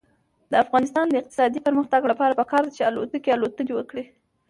د 0.51 0.53
افغانستان 0.63 1.05
د 1.09 1.13
اقتصادي 1.21 1.59
پرمختګ 1.67 2.01
لپاره 2.11 2.37
پکار 2.41 2.61
ده 2.65 2.71
چې 2.77 2.87
الوتکې 2.89 3.31
الوتنې 3.35 3.73
وکړي. 3.75 4.03